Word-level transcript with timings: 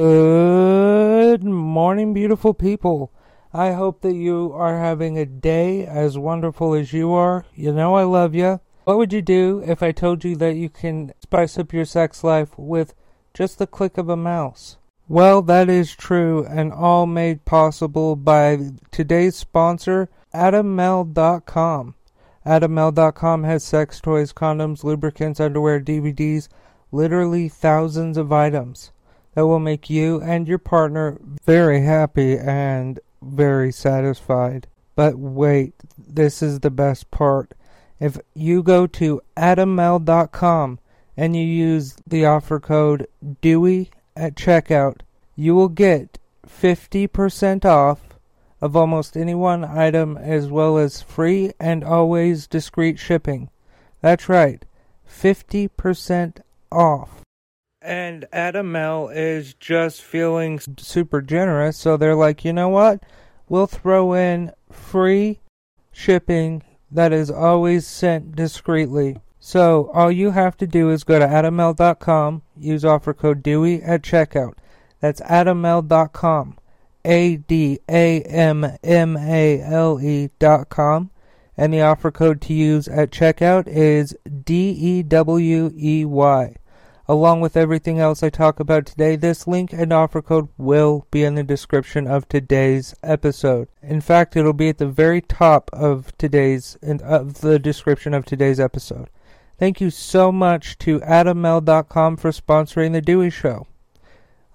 Good 0.00 1.44
morning, 1.44 2.14
beautiful 2.14 2.54
people. 2.54 3.12
I 3.52 3.72
hope 3.72 4.00
that 4.00 4.14
you 4.14 4.50
are 4.54 4.78
having 4.78 5.18
a 5.18 5.26
day 5.26 5.84
as 5.84 6.16
wonderful 6.16 6.72
as 6.72 6.94
you 6.94 7.12
are. 7.12 7.44
You 7.54 7.74
know 7.74 7.96
I 7.96 8.04
love 8.04 8.34
you. 8.34 8.60
What 8.84 8.96
would 8.96 9.12
you 9.12 9.20
do 9.20 9.62
if 9.66 9.82
I 9.82 9.92
told 9.92 10.24
you 10.24 10.36
that 10.36 10.56
you 10.56 10.70
can 10.70 11.12
spice 11.20 11.58
up 11.58 11.74
your 11.74 11.84
sex 11.84 12.24
life 12.24 12.58
with 12.58 12.94
just 13.34 13.58
the 13.58 13.66
click 13.66 13.98
of 13.98 14.08
a 14.08 14.16
mouse? 14.16 14.78
Well, 15.06 15.42
that 15.42 15.68
is 15.68 15.94
true, 15.94 16.46
and 16.46 16.72
all 16.72 17.04
made 17.04 17.44
possible 17.44 18.16
by 18.16 18.70
today's 18.90 19.36
sponsor, 19.36 20.08
AdamMale.com. 20.32 21.94
AdamMale.com 22.46 23.44
has 23.44 23.62
sex 23.62 24.00
toys, 24.00 24.32
condoms, 24.32 24.82
lubricants, 24.82 25.40
underwear, 25.40 25.78
DVDs, 25.78 26.48
literally 26.90 27.50
thousands 27.50 28.16
of 28.16 28.32
items 28.32 28.92
that 29.34 29.46
will 29.46 29.60
make 29.60 29.88
you 29.88 30.20
and 30.20 30.48
your 30.48 30.58
partner 30.58 31.18
very 31.44 31.82
happy 31.82 32.36
and 32.36 33.00
very 33.22 33.72
satisfied. 33.72 34.66
But 34.96 35.16
wait, 35.16 35.74
this 35.96 36.42
is 36.42 36.60
the 36.60 36.70
best 36.70 37.10
part. 37.10 37.54
If 37.98 38.18
you 38.34 38.62
go 38.62 38.86
to 38.86 39.20
adammale.com 39.36 40.78
and 41.16 41.36
you 41.36 41.42
use 41.42 41.96
the 42.06 42.24
offer 42.24 42.58
code 42.58 43.06
DEWEY 43.42 43.90
at 44.16 44.34
checkout, 44.34 45.00
you 45.36 45.54
will 45.54 45.68
get 45.68 46.18
50% 46.46 47.64
off 47.64 48.00
of 48.60 48.76
almost 48.76 49.16
any 49.16 49.34
one 49.34 49.64
item 49.64 50.16
as 50.18 50.48
well 50.48 50.76
as 50.76 51.02
free 51.02 51.52
and 51.58 51.82
always 51.82 52.46
discreet 52.46 52.98
shipping. 52.98 53.48
That's 54.00 54.28
right, 54.28 54.64
50% 55.08 56.38
off. 56.70 57.22
And 57.82 58.26
Adam 58.30 58.72
Male 58.72 59.08
is 59.08 59.54
just 59.54 60.02
feeling 60.02 60.60
super 60.76 61.22
generous, 61.22 61.78
so 61.78 61.96
they're 61.96 62.14
like, 62.14 62.44
you 62.44 62.52
know 62.52 62.68
what? 62.68 63.02
We'll 63.48 63.66
throw 63.66 64.12
in 64.12 64.52
free 64.70 65.40
shipping 65.90 66.62
that 66.90 67.12
is 67.12 67.30
always 67.30 67.86
sent 67.86 68.36
discreetly. 68.36 69.20
So 69.38 69.90
all 69.94 70.12
you 70.12 70.32
have 70.32 70.58
to 70.58 70.66
do 70.66 70.90
is 70.90 71.04
go 71.04 71.18
to 71.18 71.26
adammale.com, 71.26 72.42
use 72.58 72.84
offer 72.84 73.14
code 73.14 73.42
DEWEY 73.42 73.82
at 73.82 74.02
checkout. 74.02 74.54
That's 75.00 75.22
adammale.com, 75.22 76.58
A 77.06 77.36
D 77.36 77.78
A 77.88 78.20
M 78.22 78.76
M 78.84 79.16
A 79.16 79.62
L 79.62 79.98
E 80.02 80.28
dot 80.38 80.68
com, 80.68 81.10
and 81.56 81.72
the 81.72 81.80
offer 81.80 82.10
code 82.10 82.42
to 82.42 82.52
use 82.52 82.86
at 82.88 83.10
checkout 83.10 83.66
is 83.66 84.14
D 84.44 84.70
E 84.70 85.02
W 85.02 85.72
E 85.74 86.04
Y. 86.04 86.56
Along 87.10 87.40
with 87.40 87.56
everything 87.56 87.98
else 87.98 88.22
I 88.22 88.30
talk 88.30 88.60
about 88.60 88.86
today, 88.86 89.16
this 89.16 89.48
link 89.48 89.72
and 89.72 89.92
offer 89.92 90.22
code 90.22 90.48
will 90.56 91.08
be 91.10 91.24
in 91.24 91.34
the 91.34 91.42
description 91.42 92.06
of 92.06 92.28
today's 92.28 92.94
episode. 93.02 93.66
In 93.82 94.00
fact, 94.00 94.36
it'll 94.36 94.52
be 94.52 94.68
at 94.68 94.78
the 94.78 94.86
very 94.86 95.20
top 95.20 95.70
of 95.72 96.16
today's 96.18 96.78
of 97.02 97.40
the 97.40 97.58
description 97.58 98.14
of 98.14 98.24
today's 98.24 98.60
episode. 98.60 99.10
Thank 99.58 99.80
you 99.80 99.90
so 99.90 100.30
much 100.30 100.78
to 100.78 101.00
AdamMale.com 101.00 102.16
for 102.16 102.30
sponsoring 102.30 102.92
the 102.92 103.02
Dewey 103.02 103.30
Show. 103.30 103.66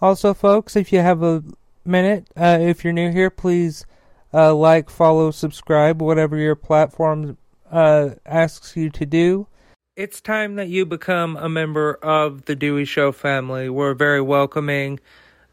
Also, 0.02 0.34
folks, 0.34 0.78
if 0.78 0.94
you 0.94 1.00
have 1.00 1.24
a 1.24 1.44
minute, 1.84 2.26
uh, 2.38 2.60
if 2.62 2.86
you're 2.86 2.94
new 2.94 3.12
here, 3.12 3.30
please 3.30 3.86
uh, 4.34 4.56
like, 4.56 4.90
follow, 4.90 5.30
subscribe, 5.30 6.02
whatever 6.02 6.38
your 6.38 6.56
platform 6.56 7.38
uh, 7.70 8.12
asks 8.26 8.78
you 8.78 8.90
to 8.92 9.06
do. 9.06 9.48
It's 9.96 10.20
time 10.20 10.56
that 10.56 10.68
you 10.68 10.86
become 10.86 11.38
a 11.38 11.48
member 11.48 11.94
of 11.94 12.44
the 12.44 12.56
Dewey 12.58 12.84
Show 12.84 13.14
family. 13.14 13.70
We're 13.70 13.94
very 13.94 14.20
welcoming, 14.20 15.00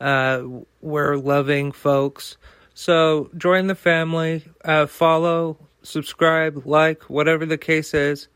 uh, 0.01 0.43
we're 0.81 1.17
loving 1.17 1.71
folks. 1.71 2.37
So 2.75 3.31
join 3.37 3.69
the 3.69 3.77
family, 3.77 4.43
uh, 4.65 4.87
follow, 4.87 5.59
subscribe, 5.85 6.67
like, 6.67 7.05
whatever 7.05 7.47
the 7.47 7.57
case 7.57 7.95
is. 7.95 8.27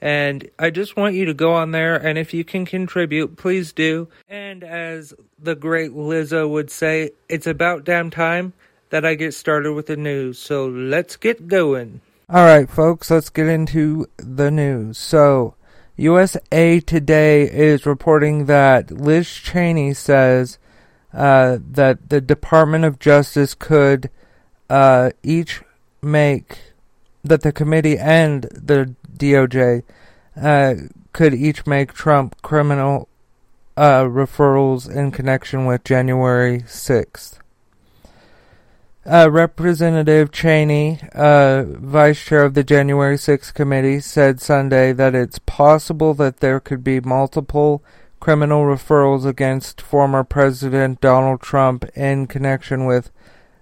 And 0.00 0.48
I 0.58 0.70
just 0.70 0.96
want 0.96 1.16
you 1.16 1.26
to 1.26 1.34
go 1.34 1.52
on 1.52 1.72
there, 1.72 1.96
and 1.96 2.16
if 2.16 2.32
you 2.32 2.44
can 2.44 2.64
contribute, 2.64 3.36
please 3.36 3.74
do. 3.74 4.08
And 4.26 4.64
as 4.64 5.12
the 5.38 5.54
great 5.54 5.90
Lizzo 5.90 6.48
would 6.48 6.70
say, 6.70 7.10
it's 7.28 7.46
about 7.46 7.84
damn 7.84 8.08
time 8.08 8.54
that 8.88 9.04
I 9.04 9.16
get 9.16 9.34
started 9.34 9.74
with 9.74 9.84
the 9.84 9.98
news. 9.98 10.38
So 10.38 10.66
let's 10.66 11.16
get 11.16 11.46
going. 11.46 12.00
All 12.26 12.46
right, 12.46 12.70
folks, 12.70 13.10
let's 13.10 13.28
get 13.28 13.48
into 13.48 14.06
the 14.16 14.50
news. 14.50 14.96
So, 14.96 15.56
USA 15.96 16.80
Today 16.80 17.42
is 17.42 17.84
reporting 17.84 18.46
that 18.46 18.90
Liz 18.90 19.28
Cheney 19.28 19.92
says 19.92 20.58
uh, 21.12 21.58
that 21.70 22.08
the 22.08 22.22
Department 22.22 22.86
of 22.86 22.98
Justice 22.98 23.52
could 23.52 24.08
uh, 24.70 25.10
each 25.22 25.60
make 26.00 26.67
that 27.24 27.42
the 27.42 27.52
committee 27.52 27.98
and 27.98 28.42
the 28.44 28.94
DOJ 29.16 29.82
uh, 30.40 30.74
could 31.12 31.34
each 31.34 31.66
make 31.66 31.92
Trump 31.92 32.40
criminal 32.42 33.08
uh, 33.76 34.04
referrals 34.04 34.90
in 34.90 35.10
connection 35.10 35.66
with 35.66 35.84
January 35.84 36.60
6th. 36.60 37.38
Uh, 39.06 39.30
Representative 39.30 40.30
Cheney, 40.30 41.00
uh, 41.14 41.64
vice 41.66 42.22
chair 42.22 42.44
of 42.44 42.54
the 42.54 42.64
January 42.64 43.16
6th 43.16 43.54
committee, 43.54 44.00
said 44.00 44.40
Sunday 44.40 44.92
that 44.92 45.14
it's 45.14 45.38
possible 45.38 46.12
that 46.14 46.40
there 46.40 46.60
could 46.60 46.84
be 46.84 47.00
multiple 47.00 47.82
criminal 48.20 48.64
referrals 48.64 49.24
against 49.24 49.80
former 49.80 50.24
President 50.24 51.00
Donald 51.00 51.40
Trump 51.40 51.84
in 51.94 52.26
connection 52.26 52.84
with 52.84 53.10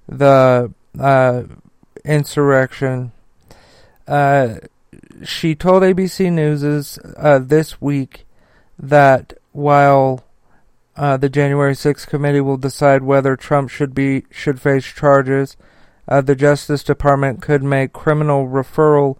the 0.09 0.73
uh, 0.99 1.43
insurrection 2.05 3.13
uh, 4.07 4.57
she 5.25 5.55
told 5.55 5.83
ABC 5.83 6.33
News 6.33 6.99
uh, 7.17 7.39
this 7.39 7.81
week 7.81 8.27
that 8.79 9.33
while 9.53 10.25
uh, 10.97 11.17
the 11.17 11.29
January 11.29 11.75
6th 11.75 12.07
committee 12.07 12.41
will 12.41 12.57
decide 12.57 13.03
whether 13.03 13.37
Trump 13.37 13.71
should 13.71 13.95
be 13.95 14.25
should 14.31 14.61
face 14.61 14.85
charges, 14.85 15.57
uh, 16.09 16.21
the 16.21 16.37
Justice 16.37 16.85
Department 16.85 17.43
could 17.43 17.63
make 17.63 17.93
criminal 17.93 18.47
referral 18.47 19.17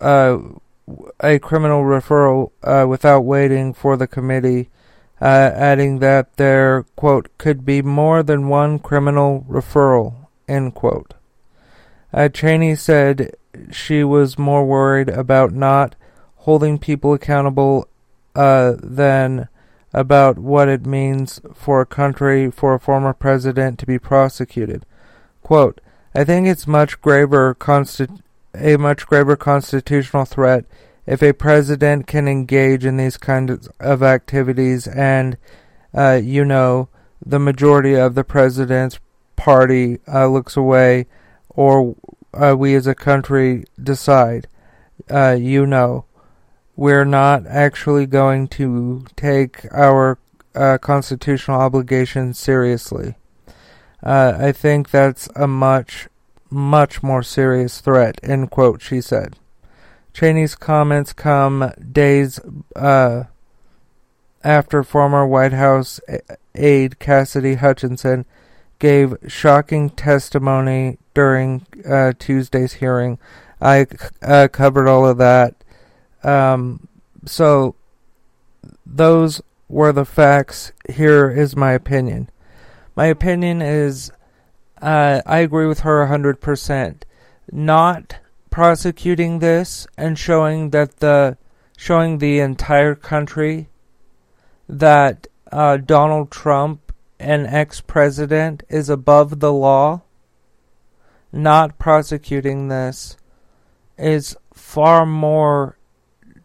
uh, 0.00 0.38
a 1.20 1.38
criminal 1.38 1.82
referral 1.82 2.50
without 2.86 3.20
waiting 3.20 3.72
for 3.72 3.96
the 3.96 4.06
committee. 4.06 4.68
adding 5.20 6.00
that 6.00 6.36
there, 6.36 6.82
quote, 6.96 7.30
could 7.38 7.64
be 7.64 7.80
more 7.80 8.22
than 8.22 8.48
one 8.48 8.78
criminal 8.78 9.46
referral, 9.48 10.26
end 10.46 10.74
quote. 10.74 11.14
Cheney 12.34 12.74
said 12.74 13.34
she 13.70 14.04
was 14.04 14.38
more 14.38 14.64
worried 14.64 15.08
about 15.08 15.52
not 15.52 15.94
holding 16.38 16.78
people 16.78 17.12
accountable 17.14 17.88
uh, 18.34 18.74
than 18.82 19.48
about 19.92 20.38
what 20.38 20.68
it 20.68 20.84
means 20.84 21.40
for 21.54 21.80
a 21.80 21.86
country 21.86 22.50
for 22.50 22.74
a 22.74 22.80
former 22.80 23.12
president 23.12 23.78
to 23.78 23.86
be 23.86 23.98
prosecuted. 23.98 24.84
Quote, 25.42 25.80
I 26.14 26.24
think 26.24 26.46
it's 26.46 26.66
much 26.66 27.00
graver 27.00 27.54
consti- 27.54 28.20
a 28.54 28.76
much 28.76 29.06
graver 29.06 29.36
constitutional 29.36 30.24
threat 30.24 30.64
if 31.06 31.22
a 31.22 31.32
president 31.32 32.06
can 32.06 32.26
engage 32.26 32.84
in 32.84 32.96
these 32.96 33.16
kinds 33.16 33.68
of 33.78 34.02
activities 34.02 34.86
and, 34.86 35.36
uh, 35.92 36.20
you 36.22 36.44
know, 36.44 36.88
the 37.24 37.38
majority 37.38 37.94
of 37.94 38.14
the 38.14 38.24
president's 38.24 38.98
party 39.36 39.98
uh, 40.12 40.26
looks 40.26 40.56
away 40.56 41.06
or 41.50 41.94
uh, 42.34 42.54
we 42.56 42.74
as 42.74 42.86
a 42.86 42.94
country 42.94 43.64
decide, 43.82 44.46
uh, 45.10 45.36
you 45.38 45.66
know, 45.66 46.04
we're 46.76 47.04
not 47.04 47.46
actually 47.46 48.06
going 48.06 48.48
to 48.48 49.04
take 49.16 49.66
our 49.72 50.18
uh, 50.54 50.78
constitutional 50.78 51.60
obligations 51.60 52.38
seriously. 52.38 53.14
Uh, 54.02 54.36
I 54.38 54.52
think 54.52 54.90
that's 54.90 55.28
a 55.34 55.46
much, 55.46 56.08
much 56.50 57.02
more 57.02 57.22
serious 57.22 57.80
threat, 57.80 58.20
end 58.22 58.50
quote, 58.50 58.82
she 58.82 59.00
said. 59.00 59.36
Cheney's 60.12 60.54
comments 60.54 61.12
come 61.12 61.72
days 61.92 62.38
uh, 62.76 63.24
after 64.44 64.82
former 64.82 65.26
White 65.26 65.52
House 65.52 66.00
aide 66.54 66.98
Cassidy 66.98 67.54
Hutchinson 67.54 68.24
gave 68.84 69.16
shocking 69.26 69.88
testimony 69.88 70.98
during 71.14 71.66
uh, 71.88 72.12
Tuesday's 72.18 72.74
hearing. 72.74 73.18
I 73.58 73.86
uh, 74.20 74.48
covered 74.52 74.86
all 74.86 75.06
of 75.06 75.16
that. 75.16 75.54
Um, 76.22 76.86
so 77.24 77.76
those 78.84 79.40
were 79.70 79.90
the 79.90 80.04
facts. 80.04 80.72
Here 80.86 81.30
is 81.30 81.56
my 81.56 81.72
opinion. 81.72 82.28
My 82.94 83.06
opinion 83.06 83.62
is 83.62 84.12
uh, 84.82 85.22
I 85.24 85.38
agree 85.38 85.66
with 85.66 85.80
her 85.80 86.06
100%. 86.06 87.04
Not 87.50 88.18
prosecuting 88.50 89.38
this 89.38 89.86
and 89.96 90.18
showing 90.18 90.70
that 90.70 90.98
the 90.98 91.38
showing 91.78 92.18
the 92.18 92.38
entire 92.38 92.94
country 92.94 93.70
that 94.68 95.26
uh, 95.50 95.78
Donald 95.78 96.30
Trump, 96.30 96.83
an 97.24 97.46
ex-president, 97.46 98.62
is 98.68 98.88
above 98.88 99.40
the 99.40 99.52
law. 99.52 100.02
Not 101.32 101.78
prosecuting 101.78 102.68
this 102.68 103.16
is 103.98 104.36
far 104.52 105.06
more 105.06 105.78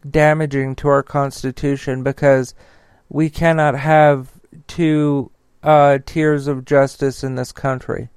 damaging 0.09 0.75
to 0.75 0.87
our 0.87 1.03
Constitution 1.03 2.01
because 2.01 2.55
we 3.09 3.29
cannot 3.29 3.77
have 3.77 4.31
two 4.67 5.31
uh, 5.61 5.99
tiers 6.05 6.47
of 6.47 6.65
justice 6.65 7.23
in 7.23 7.35
this 7.35 7.51
country. 7.51 8.09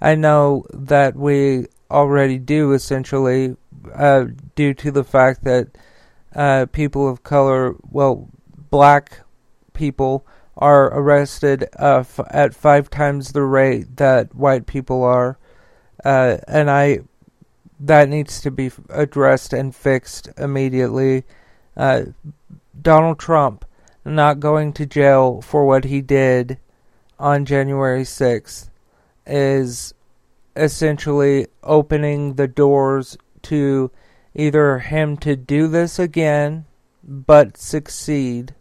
I 0.00 0.14
know 0.14 0.64
that 0.72 1.16
we 1.16 1.66
already 1.90 2.38
do 2.38 2.72
essentially 2.72 3.56
uh, 3.94 4.26
due 4.54 4.74
to 4.74 4.90
the 4.90 5.04
fact 5.04 5.44
that 5.44 5.68
uh, 6.34 6.66
people 6.72 7.08
of 7.08 7.22
color, 7.22 7.74
well, 7.90 8.28
black 8.70 9.20
people, 9.72 10.26
are 10.56 10.86
arrested 10.86 11.64
uh, 11.78 11.98
f- 12.00 12.20
at 12.30 12.54
five 12.54 12.90
times 12.90 13.32
the 13.32 13.42
rate 13.42 13.96
that 13.96 14.34
white 14.34 14.66
people 14.66 15.02
are, 15.02 15.38
uh, 16.04 16.38
and 16.46 16.70
I 16.70 17.00
that 17.80 18.08
needs 18.08 18.40
to 18.40 18.50
be 18.50 18.70
addressed 18.88 19.52
and 19.52 19.74
fixed 19.74 20.28
immediately. 20.38 21.24
Uh, 21.76 22.02
Donald 22.80 23.18
Trump 23.18 23.64
not 24.04 24.40
going 24.40 24.72
to 24.74 24.86
jail 24.86 25.40
for 25.40 25.64
what 25.64 25.84
he 25.84 26.00
did 26.00 26.58
on 27.18 27.44
January 27.44 28.02
6th 28.02 28.68
is 29.26 29.94
essentially 30.56 31.46
opening 31.62 32.34
the 32.34 32.46
doors 32.46 33.16
to 33.42 33.90
either 34.34 34.78
him 34.78 35.16
to 35.16 35.36
do 35.36 35.68
this 35.68 35.98
again 35.98 36.64
but 37.02 37.56
succeed 37.56 38.54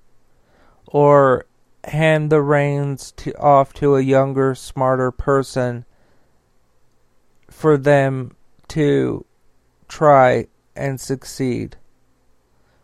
or 0.87 1.45
hand 1.85 2.29
the 2.29 2.41
reins 2.41 3.11
to, 3.11 3.33
off 3.37 3.73
to 3.73 3.95
a 3.95 4.01
younger 4.01 4.55
smarter 4.55 5.11
person 5.11 5.85
for 7.49 7.77
them 7.77 8.35
to 8.67 9.25
try 9.87 10.47
and 10.75 10.99
succeed 10.99 11.77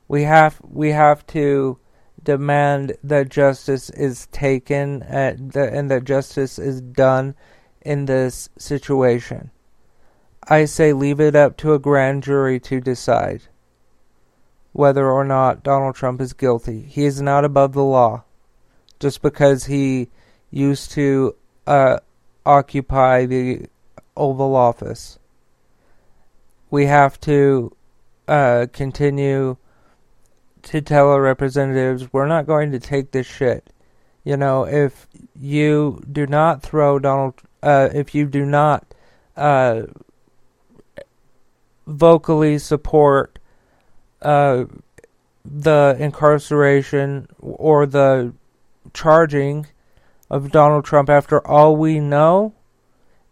we 0.10 0.24
have 0.24 0.60
we 0.68 0.90
have 0.90 1.26
to 1.28 1.80
demand 2.22 2.98
that 3.02 3.30
justice 3.30 3.90
is 3.92 4.28
taken 4.28 5.04
and 5.04 5.52
that 5.54 6.04
justice 6.04 6.60
is 6.60 6.82
done 6.82 7.36
in 7.82 8.06
this 8.06 8.50
situation. 8.58 9.52
I 10.44 10.66
say 10.66 10.92
leave 10.92 11.22
it 11.22 11.36
up 11.36 11.56
to 11.58 11.74
a 11.74 11.80
grand 11.80 12.24
jury 12.24 12.60
to 12.62 12.82
decide 12.82 13.44
whether 14.74 15.10
or 15.10 15.24
not 15.24 15.64
Donald 15.64 15.96
Trump 15.96 16.20
is 16.20 16.34
guilty. 16.34 16.82
He 16.82 17.06
is 17.06 17.22
not 17.22 17.46
above 17.46 17.74
the 17.74 17.84
law 17.84 18.24
just 19.00 19.22
because 19.22 19.66
he 19.66 20.10
used 20.52 20.92
to 20.92 21.36
uh, 21.68 22.00
occupy 22.46 23.26
the 23.26 23.66
Oval 24.18 24.56
Office. 24.56 25.20
We 26.70 26.86
have 26.86 27.20
to 27.22 27.76
uh, 28.28 28.68
continue 28.74 29.58
to 30.64 30.82
tell 30.82 31.10
our 31.10 31.22
representatives 31.22 32.12
we're 32.12 32.28
not 32.28 32.46
going 32.46 32.72
to 32.72 32.80
take 32.80 33.12
this 33.12 33.28
shit. 33.28 33.72
You 34.24 34.38
know, 34.38 34.66
if 34.66 35.08
you 35.40 36.04
do 36.12 36.28
not 36.28 36.62
throw 36.62 37.00
Donald, 37.00 37.36
uh, 37.64 37.90
if 37.94 38.14
you 38.14 38.26
do 38.26 38.46
not 38.46 38.86
uh, 39.36 39.84
vocally 41.88 42.60
support 42.60 43.40
uh, 44.22 44.66
the 45.46 45.96
incarceration 45.98 47.28
or 47.40 47.86
the 47.86 48.34
charging 48.94 49.68
of 50.30 50.52
Donald 50.52 50.86
Trump 50.86 51.10
after 51.10 51.46
all 51.46 51.76
we 51.76 52.00
know, 52.00 52.54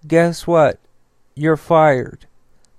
guess 0.08 0.48
what? 0.48 0.80
You're 1.36 1.58
fired. 1.58 2.26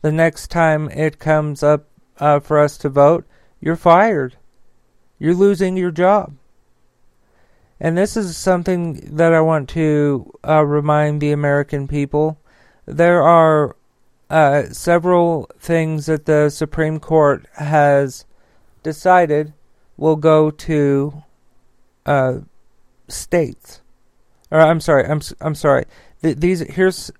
The 0.02 0.12
next 0.12 0.48
time 0.48 0.88
it 0.90 1.18
comes 1.18 1.62
up 1.62 1.86
uh, 2.18 2.40
for 2.40 2.58
us 2.58 2.76
to 2.78 2.88
vote, 2.88 3.26
you're 3.60 3.76
fired. 3.76 4.36
You're 5.18 5.34
losing 5.34 5.76
your 5.76 5.90
job. 5.90 6.34
And 7.80 7.96
this 7.96 8.16
is 8.16 8.36
something 8.36 9.16
that 9.16 9.32
I 9.32 9.40
want 9.40 9.68
to 9.70 10.32
uh, 10.46 10.64
remind 10.64 11.20
the 11.20 11.30
American 11.30 11.86
people. 11.86 12.38
There 12.86 13.22
are 13.22 13.76
uh, 14.30 14.64
several 14.70 15.48
things 15.58 16.06
that 16.06 16.26
the 16.26 16.50
Supreme 16.50 16.98
Court 16.98 17.46
has 17.54 18.24
decided 18.82 19.52
will 19.96 20.16
go 20.16 20.50
to 20.50 21.22
uh, 22.06 22.38
states. 23.08 23.80
Or 24.50 24.60
I'm 24.60 24.80
sorry, 24.80 25.04
I'm 25.04 25.20
I'm 25.40 25.54
sorry. 25.54 25.84
Th- 26.22 26.36
these 26.36 26.60
here's 26.60 27.10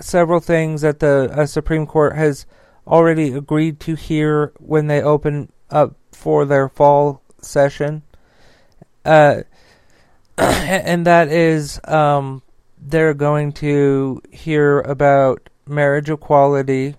several 0.00 0.40
things 0.40 0.82
that 0.82 1.00
the 1.00 1.30
uh, 1.32 1.46
Supreme 1.46 1.86
Court 1.86 2.14
has 2.16 2.46
already 2.86 3.32
agreed 3.32 3.80
to 3.80 3.94
hear 3.94 4.52
when 4.58 4.86
they 4.86 5.02
open 5.02 5.52
up 5.70 5.94
for 6.12 6.44
their 6.44 6.68
fall 6.68 7.22
session. 7.40 8.02
Uh, 9.04 9.42
and 10.38 11.06
that 11.06 11.28
is 11.28 11.80
um, 11.84 12.42
they're 12.80 13.14
going 13.14 13.52
to 13.52 14.22
hear 14.30 14.80
about 14.80 15.48
marriage 15.66 16.10
equality. 16.10 16.94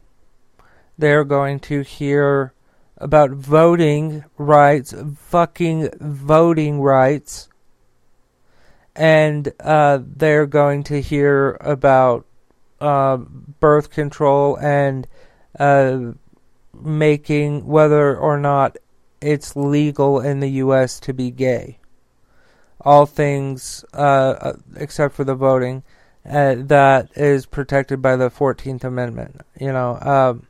They're 0.98 1.24
going 1.24 1.60
to 1.62 1.82
hear 1.82 2.54
about 2.98 3.32
voting 3.32 4.26
rights, 4.38 4.94
fucking 5.18 5.90
voting 6.00 6.82
rights. 6.82 7.49
And 8.96 9.52
uh, 9.60 10.00
they're 10.04 10.48
going 10.48 10.84
to 10.84 11.02
hear 11.02 11.58
about 11.62 12.26
uh, 12.82 13.18
birth 13.18 13.92
control 13.92 14.58
and 14.58 15.08
uh, 15.60 16.12
making 16.74 17.66
whether 17.66 18.18
or 18.18 18.40
not 18.40 18.78
it's 19.22 19.56
legal 19.56 20.20
in 20.20 20.40
the 20.40 20.50
U.S. 20.52 21.00
to 21.02 21.14
be 21.14 21.32
gay. 21.32 21.78
All 22.82 23.06
things, 23.06 23.84
uh, 23.94 23.98
uh, 23.98 24.54
except 24.78 25.16
for 25.16 25.24
the 25.24 25.36
voting, 25.36 25.84
uh, 26.26 26.56
that 26.58 27.10
is 27.16 27.46
protected 27.46 28.02
by 28.02 28.16
the 28.16 28.30
Fourteenth 28.30 28.84
Amendment. 28.84 29.42
You 29.60 29.74
know, 29.74 30.00
um, 30.02 30.48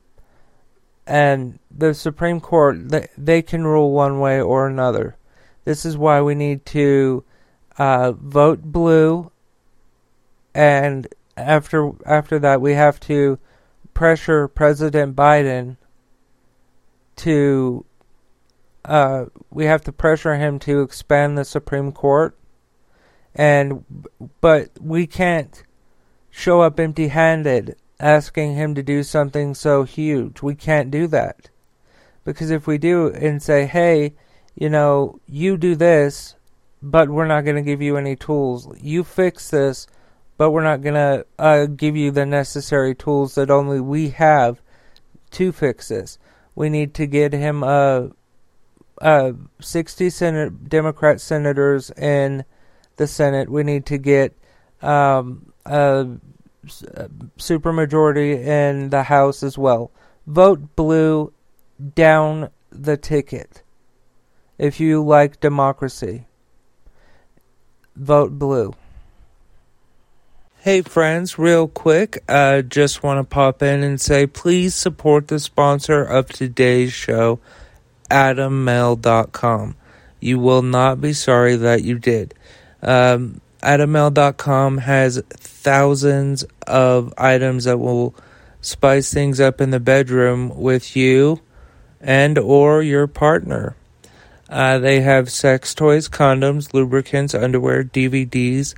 and 1.08 1.58
the 1.72 1.94
Supreme 1.94 2.40
Court 2.40 2.90
they, 2.90 3.08
they 3.18 3.42
can 3.42 3.66
rule 3.66 3.92
one 3.92 4.20
way 4.20 4.40
or 4.40 4.68
another. 4.68 5.18
This 5.66 5.86
is 5.86 5.98
why 5.98 6.22
we 6.22 6.36
need 6.36 6.66
to 6.68 7.24
uh, 7.80 8.12
vote 8.12 8.62
blue, 8.62 9.32
and 10.54 11.08
after 11.38 11.92
after 12.06 12.38
that 12.38 12.62
we 12.62 12.74
have 12.74 13.00
to 13.00 13.40
pressure 13.94 14.48
President 14.48 15.16
Biden 15.16 15.78
to 17.16 17.86
uh, 18.86 19.26
we 19.50 19.66
have 19.66 19.82
to 19.84 19.92
pressure 19.92 20.36
him 20.36 20.60
to 20.60 20.82
expand 20.82 21.38
the 21.38 21.46
Supreme 21.46 21.94
Court, 21.94 22.38
and 23.34 23.86
but 24.42 24.72
we 24.80 25.08
can't 25.08 25.64
show 26.30 26.62
up 26.62 26.80
empty-handed 26.80 27.76
asking 28.00 28.56
him 28.56 28.76
to 28.76 28.84
do 28.84 29.04
something 29.04 29.54
so 29.54 29.84
huge. 29.84 30.42
We 30.42 30.56
can't 30.56 30.92
do 30.92 31.08
that 31.08 31.50
because 32.26 32.52
if 32.52 32.68
we 32.68 32.78
do 32.78 33.08
and 33.08 33.42
say, 33.42 33.66
"Hey, 33.66 34.16
you 34.56 34.70
know, 34.70 35.20
you 35.28 35.56
do 35.56 35.76
this, 35.76 36.36
but 36.82 37.10
we're 37.10 37.28
not 37.28 37.44
going 37.46 37.56
to 37.56 37.62
give 37.62 37.82
you 37.82 37.98
any 37.98 38.16
tools. 38.16 38.68
You 38.82 39.04
fix 39.04 39.50
this." 39.50 39.88
But 40.38 40.52
we're 40.52 40.64
not 40.64 40.82
gonna 40.82 41.26
uh, 41.38 41.66
give 41.66 41.98
you 41.98 42.12
the 42.12 42.26
necessary 42.26 42.96
tools 42.96 43.36
that 43.36 43.52
only 43.52 43.82
we 43.82 44.12
have 44.12 44.62
to 45.32 45.52
fix 45.52 45.90
this. 45.90 46.18
We 46.56 46.70
need 46.70 46.94
to 46.94 47.08
get 47.08 47.34
him 47.34 47.62
a 47.62 48.12
uh, 49.02 49.34
60 49.60 50.10
Senate 50.10 50.70
Democrat 50.70 51.22
senators 51.22 51.92
in 51.92 52.46
the 52.96 53.08
Senate. 53.08 53.50
We 53.50 53.64
need 53.64 53.86
to 53.88 53.98
get 53.98 54.34
um, 54.82 55.52
a, 55.66 56.08
a 56.94 57.10
supermajority 57.38 58.46
in 58.46 58.90
the 58.92 59.04
House 59.04 59.44
as 59.44 59.58
well. 59.58 59.92
Vote 60.28 60.76
blue 60.76 61.34
down 61.96 62.50
the 62.72 62.98
ticket. 62.98 63.64
If 64.58 64.80
you 64.80 65.04
like 65.04 65.40
democracy, 65.40 66.28
vote 68.00 68.40
blue. 68.40 68.74
Hey 70.60 70.82
friends, 70.82 71.38
real 71.38 71.68
quick, 71.68 72.24
I 72.28 72.58
uh, 72.58 72.62
just 72.62 73.04
want 73.04 73.20
to 73.20 73.24
pop 73.24 73.62
in 73.62 73.84
and 73.84 74.00
say 74.00 74.28
please 74.28 74.76
support 74.76 75.28
the 75.28 75.40
sponsor 75.40 76.04
of 76.04 76.28
today's 76.28 76.94
show, 76.94 77.40
adammale.com. 78.10 79.76
You 80.20 80.40
will 80.40 80.62
not 80.62 81.00
be 81.00 81.14
sorry 81.14 81.56
that 81.56 81.84
you 81.84 81.98
did. 81.98 82.34
Um, 82.82 83.42
AdamMale.com 83.62 84.80
has 84.80 85.22
thousands 85.30 86.46
of 86.66 87.14
items 87.18 87.66
that 87.66 87.78
will 87.78 88.16
spice 88.62 89.14
things 89.14 89.40
up 89.40 89.60
in 89.60 89.70
the 89.70 89.80
bedroom 89.80 90.58
with 90.58 90.96
you 90.96 91.42
and 92.00 92.38
or 92.38 92.82
your 92.82 93.08
partner. 93.08 93.76
Uh, 94.50 94.80
they 94.80 95.02
have 95.02 95.30
sex 95.30 95.76
toys, 95.76 96.10
condoms, 96.10 96.74
lubricants, 96.74 97.36
underwear, 97.36 97.84
DVDs. 97.84 98.74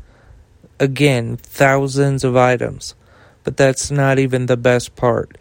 Again, 0.80 1.38
thousands 1.38 2.24
of 2.24 2.36
items. 2.36 2.94
But 3.44 3.56
that's 3.56 3.90
not 3.90 4.20
even 4.20 4.48
the 4.48 4.58
best 4.58 4.96
part. 4.96 5.38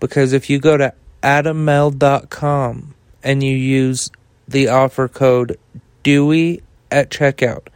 Because 0.00 0.32
if 0.32 0.48
you 0.48 0.58
go 0.58 0.76
to 0.76 0.94
adammale.com 1.22 2.94
and 3.22 3.42
you 3.42 3.56
use 3.56 4.10
the 4.48 4.68
offer 4.68 5.06
code 5.06 5.58
Dewey 6.02 6.62
at 6.90 7.10
checkout, 7.10 7.68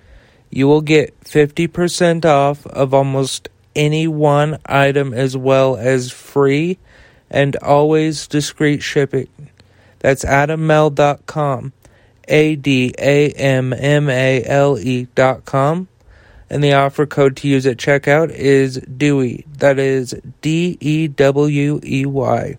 you 0.50 0.67
will 0.67 0.81
get 0.81 1.19
50% 1.21 2.25
off 2.25 2.67
of 2.67 2.95
almost 2.95 3.49
any 3.77 4.09
one 4.09 4.59
item 4.67 5.12
as 5.12 5.37
well 5.37 5.77
as 5.77 6.11
free 6.11 6.79
and 7.31 7.55
always 7.57 8.27
discreet 8.27 8.83
shipping. 8.83 9.29
That's 9.99 10.25
adammale.com. 10.25 11.73
A 12.29 12.57
D 12.57 12.95
A 12.99 13.31
M 13.31 13.73
M 13.73 14.09
A 14.09 14.45
L 14.45 14.79
E 14.79 15.09
dot 15.15 15.45
com. 15.45 15.89
And 16.51 16.65
the 16.65 16.73
offer 16.73 17.05
code 17.05 17.37
to 17.39 17.49
use 17.49 17.67
at 17.67 17.77
checkout 17.77 18.31
is 18.31 18.77
Dewey. 18.79 19.45
That 19.59 19.79
is 19.79 20.15
D 20.41 20.79
E 20.81 21.09
W 21.09 21.81
E 21.85 22.07
Y. 22.07 22.59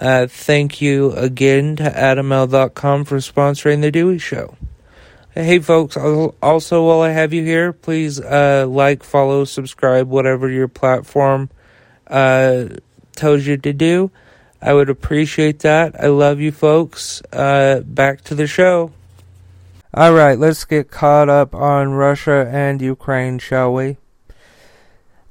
Uh, 0.00 0.26
thank 0.26 0.80
you 0.80 1.12
again 1.12 1.76
to 1.76 1.84
AdamMale.com 1.84 3.04
for 3.04 3.16
sponsoring 3.16 3.80
the 3.80 3.90
Dewey 3.90 4.18
Show. 4.18 4.56
Hey, 5.34 5.58
folks, 5.58 5.96
also 5.96 6.86
while 6.86 7.00
I 7.00 7.10
have 7.10 7.32
you 7.32 7.44
here, 7.44 7.72
please 7.72 8.20
uh, 8.20 8.66
like, 8.68 9.02
follow, 9.02 9.44
subscribe, 9.44 10.08
whatever 10.08 10.48
your 10.48 10.68
platform 10.68 11.50
uh, 12.06 12.66
tells 13.14 13.46
you 13.46 13.56
to 13.58 13.72
do. 13.72 14.10
I 14.60 14.72
would 14.72 14.90
appreciate 14.90 15.60
that. 15.60 16.02
I 16.02 16.08
love 16.08 16.40
you 16.40 16.52
folks. 16.52 17.22
Uh, 17.32 17.80
back 17.80 18.22
to 18.24 18.34
the 18.34 18.46
show. 18.46 18.92
All 19.94 20.12
right, 20.12 20.38
let's 20.38 20.64
get 20.64 20.90
caught 20.90 21.28
up 21.28 21.54
on 21.54 21.92
Russia 21.92 22.48
and 22.52 22.82
Ukraine, 22.82 23.38
shall 23.38 23.72
we? 23.72 23.96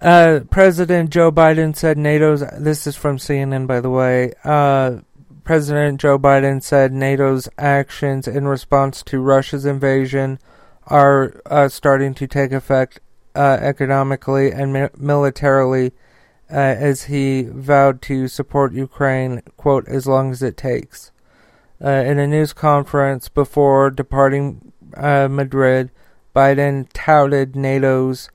Uh, 0.02 0.42
President 0.50 1.10
Joe 1.10 1.32
Biden 1.32 1.76
said 1.76 1.98
NATO's. 1.98 2.44
This 2.58 2.88
is 2.88 2.96
from 2.96 3.18
CNN, 3.18 3.68
by 3.68 3.82
the 3.82 3.90
way. 3.90 4.34
Uh, 4.44 4.98
President 5.44 6.00
Joe 6.00 6.20
Biden 6.20 6.62
said 6.62 6.92
NATO's 6.92 7.50
actions 7.58 8.28
in 8.28 8.48
response 8.48 9.02
to 9.04 9.20
Russia's 9.20 9.66
invasion 9.66 10.40
are 10.88 11.42
uh, 11.46 11.70
starting 11.70 12.14
to 12.16 12.28
take 12.28 12.52
effect 12.52 13.00
uh, 13.36 13.58
economically 13.62 14.52
and 14.52 14.74
mi- 14.74 14.90
militarily 14.98 15.94
uh, 16.50 16.56
as 16.56 17.04
he 17.04 17.44
vowed 17.44 18.02
to 18.04 18.28
support 18.28 18.74
Ukraine, 18.74 19.42
quote, 19.58 19.88
as 19.88 20.08
long 20.08 20.32
as 20.32 20.42
it 20.42 20.58
takes. 20.58 21.12
Uh, 21.84 21.90
in 21.90 22.18
a 22.18 22.28
news 22.28 22.54
conference 22.54 23.30
before 23.30 23.90
departing 23.90 24.72
uh, 24.96 25.28
Madrid, 25.30 25.92
Biden 26.36 26.88
touted 26.94 27.56
NATO's 27.56 28.30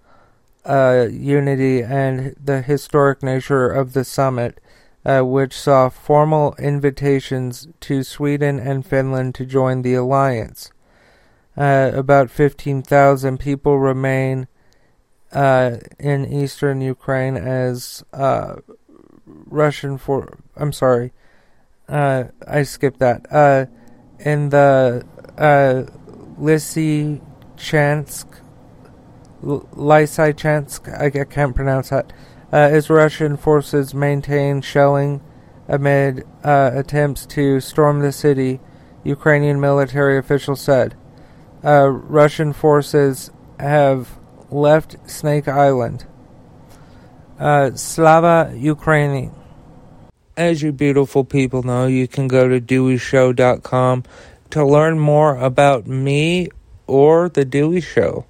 uh, 0.64 1.08
unity 1.10 1.82
and 1.82 2.36
the 2.42 2.62
historic 2.62 3.22
nature 3.22 3.68
of 3.68 3.94
the 3.94 4.04
summit, 4.04 4.60
uh, 5.04 5.22
which 5.22 5.54
saw 5.54 5.88
formal 5.88 6.54
invitations 6.58 7.68
to 7.80 8.04
Sweden 8.04 8.60
and 8.60 8.86
Finland 8.86 9.34
to 9.36 9.46
join 9.46 9.82
the 9.82 9.94
alliance. 9.94 10.70
Uh, 11.56 11.90
about 11.94 12.30
15,000 12.30 13.38
people 13.38 13.78
remain 13.78 14.46
uh, 15.32 15.76
in 15.98 16.26
eastern 16.32 16.80
Ukraine 16.80 17.36
as 17.36 18.04
uh, 18.12 18.56
Russian 19.26 19.98
for. 19.98 20.38
I'm 20.56 20.72
sorry, 20.72 21.12
uh, 21.88 22.24
I 22.46 22.62
skipped 22.62 23.00
that. 23.00 23.26
Uh, 23.30 23.66
in 24.18 24.50
the 24.50 25.04
uh, 25.38 25.84
Lysychansk, 26.38 28.26
Lysychansk, 29.42 30.88
I, 30.88 31.20
I 31.20 31.24
can't 31.24 31.54
pronounce 31.54 31.90
that. 31.90 32.12
Uh, 32.52 32.56
as 32.56 32.90
Russian 32.90 33.36
forces 33.36 33.94
maintain 33.94 34.60
shelling 34.60 35.22
amid 35.68 36.24
uh, 36.44 36.70
attempts 36.74 37.24
to 37.26 37.60
storm 37.60 38.00
the 38.00 38.12
city, 38.12 38.60
Ukrainian 39.04 39.60
military 39.60 40.18
officials 40.18 40.60
said. 40.60 40.94
Uh, 41.64 41.88
Russian 41.88 42.52
forces 42.52 43.30
have 43.58 44.18
left 44.52 44.96
Snake 45.08 45.48
Island. 45.48 46.04
Uh, 47.38 47.74
Slava 47.74 48.52
Ukraini. 48.54 49.32
As 50.36 50.62
you 50.62 50.72
beautiful 50.72 51.24
people 51.24 51.62
know, 51.62 51.86
you 51.86 52.06
can 52.06 52.28
go 52.28 52.48
to 52.48 52.60
DeweyShow.com 52.60 54.04
to 54.50 54.64
learn 54.64 54.98
more 54.98 55.36
about 55.36 55.86
me 55.86 56.48
or 56.86 57.28
The 57.28 57.44
Dewey 57.44 57.80
Show. 57.80 58.26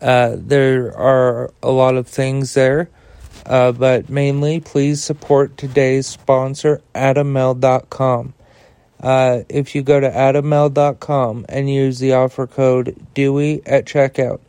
Uh, 0.00 0.36
there 0.38 0.96
are 0.96 1.52
a 1.62 1.70
lot 1.70 1.96
of 1.96 2.06
things 2.06 2.54
there, 2.54 2.90
uh, 3.46 3.72
but 3.72 4.08
mainly 4.08 4.60
please 4.60 5.02
support 5.02 5.56
today's 5.56 6.06
sponsor, 6.06 6.82
AdamMale.com. 6.94 8.34
Uh, 9.00 9.42
if 9.48 9.74
you 9.74 9.82
go 9.82 10.00
to 10.00 10.10
AdamMale.com 10.10 11.46
and 11.48 11.70
use 11.70 11.98
the 11.98 12.12
offer 12.12 12.46
code 12.46 12.96
Dewey 13.14 13.62
at 13.66 13.84
checkout, 13.84 14.40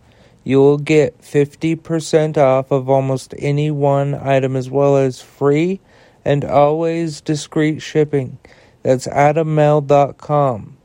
you 0.48 0.60
will 0.60 0.78
get 0.78 1.22
50% 1.22 2.38
off 2.38 2.72
of 2.72 2.90
almost 2.90 3.34
any 3.38 3.70
one 3.70 4.16
item 4.16 4.56
as 4.56 4.70
well 4.70 4.96
as 4.96 5.22
free 5.22 5.82
and 6.24 6.46
always 6.46 7.20
discreet 7.20 7.82
shipping. 7.82 8.38
That's 8.82 9.08
adammale.com. 9.08 10.78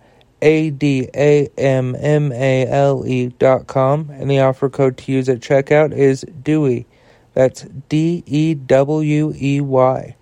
A 0.42 0.70
D 0.70 1.08
A 1.14 1.48
M 1.56 1.94
M 1.94 2.32
A 2.32 2.66
L 2.66 3.06
E 3.06 3.28
dot 3.28 3.68
com. 3.68 4.10
And 4.10 4.28
the 4.28 4.40
offer 4.40 4.68
code 4.68 4.96
to 4.96 5.12
use 5.12 5.28
at 5.28 5.38
checkout 5.38 5.92
is 5.92 6.22
Dewey. 6.42 6.84
That's 7.34 7.62
D 7.88 8.24
E 8.26 8.54
W 8.54 9.32
E 9.40 9.60
Y. 9.60 10.16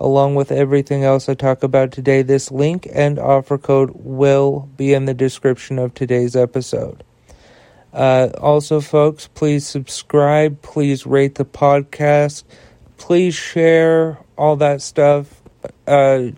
Along 0.00 0.34
with 0.34 0.50
everything 0.50 1.04
else 1.04 1.28
I 1.28 1.34
talk 1.34 1.62
about 1.62 1.92
today, 1.92 2.22
this 2.22 2.50
link 2.50 2.88
and 2.92 3.20
offer 3.20 3.58
code 3.58 3.92
will 3.94 4.68
be 4.76 4.92
in 4.92 5.04
the 5.04 5.14
description 5.14 5.78
of 5.78 5.94
today's 5.94 6.34
episode. 6.34 7.04
Uh, 7.92 8.30
also, 8.40 8.80
folks, 8.80 9.28
please 9.28 9.66
subscribe. 9.66 10.62
Please 10.62 11.06
rate 11.06 11.34
the 11.34 11.44
podcast. 11.44 12.44
Please 12.96 13.34
share 13.34 14.18
all 14.36 14.56
that 14.56 14.80
stuff. 14.80 15.42
Uh, 15.86 16.28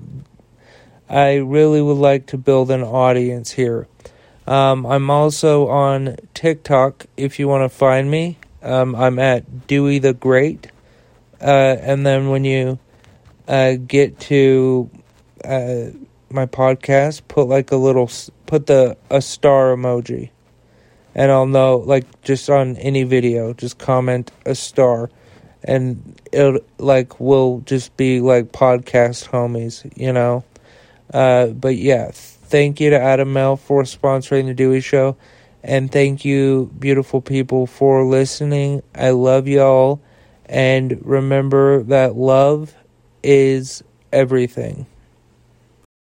I 1.09 1.37
really 1.37 1.81
would 1.81 1.99
like 1.99 2.27
to 2.29 2.39
build 2.39 2.71
an 2.71 2.83
audience 2.83 3.53
here. 3.53 3.87
Um, 4.47 4.85
I'm 4.85 5.11
also 5.11 5.69
on 5.69 6.17
TikTok 6.35 7.07
if 7.17 7.39
you 7.39 7.47
want 7.47 7.71
to 7.71 7.75
find 7.75 8.11
me. 8.11 8.39
Um, 8.63 8.95
I'm 8.97 9.19
at 9.19 9.67
Dewey 9.67 9.99
the 10.01 10.13
Great. 10.13 10.69
Uh, 11.41 11.77
and 11.81 12.05
then 12.05 12.31
when 12.31 12.45
you 12.45 12.79
uh, 13.47 13.75
get 13.75 14.19
to 14.21 14.91
uh, 15.45 15.91
my 16.31 16.47
podcast, 16.47 17.23
put 17.29 17.47
like 17.47 17.71
a 17.71 17.77
little, 17.77 18.11
put 18.47 18.67
the 18.67 18.97
a 19.11 19.21
star 19.23 19.77
emoji 19.77 20.31
and 21.15 21.31
I'll 21.31 21.47
know 21.47 21.79
like 21.79 22.23
just 22.23 22.51
on 22.51 22.77
any 22.77 23.05
video, 23.05 23.53
just 23.53 23.79
comment 23.79 24.31
a 24.45 24.55
star, 24.55 25.11
and 25.63 26.19
it'll 26.33 26.61
like 26.79 27.21
we'll 27.21 27.61
just 27.61 27.97
be 27.97 28.21
like 28.21 28.53
podcast 28.53 29.29
homies, 29.29 29.91
you 29.97 30.13
know. 30.13 30.45
Uh, 31.13 31.49
but 31.49 31.77
yeah, 31.77 32.11
thank 32.13 32.81
you 32.81 32.91
to 32.91 33.01
Adam 33.01 33.33
Male 33.33 33.57
for 33.57 33.83
sponsoring 33.83 34.47
the 34.47 34.55
Dewey 34.55 34.81
Show, 34.81 35.17
and 35.63 35.91
thank 35.91 36.25
you, 36.25 36.71
beautiful 36.79 37.21
people, 37.21 37.67
for 37.67 38.05
listening. 38.05 38.83
I 38.95 39.11
love 39.11 39.47
y'all, 39.47 40.01
and 40.47 41.01
remember 41.05 41.83
that 41.85 42.17
love 42.17 42.75
is 43.23 43.85
everything. 44.13 44.87